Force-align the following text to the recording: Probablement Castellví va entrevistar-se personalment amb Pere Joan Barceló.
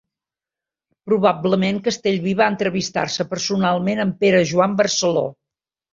Probablement 1.09 1.77
Castellví 1.89 2.35
va 2.41 2.47
entrevistar-se 2.53 3.29
personalment 3.35 4.05
amb 4.07 4.19
Pere 4.25 4.45
Joan 4.53 4.75
Barceló. 4.81 5.27